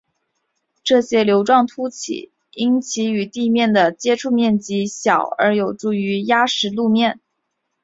[0.83, 7.19] 这些瘤状突起因其与地面的接触面积小而有助于压实路面。